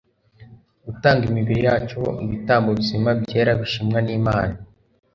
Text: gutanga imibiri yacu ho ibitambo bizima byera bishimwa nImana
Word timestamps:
gutanga 0.85 1.23
imibiri 1.29 1.61
yacu 1.67 1.95
ho 2.01 2.09
ibitambo 2.25 2.69
bizima 2.77 3.09
byera 3.21 3.51
bishimwa 3.61 3.99
nImana 4.05 4.55